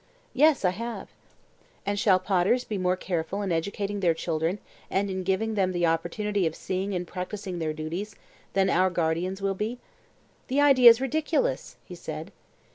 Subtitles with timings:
[0.33, 1.09] Yes, I have.
[1.85, 4.57] And shall potters be more careful in educating their children
[4.89, 8.15] and in giving them the opportunity of seeing and practising their duties
[8.53, 9.77] than our guardians will be?
[10.47, 12.31] The idea is ridiculous, he said.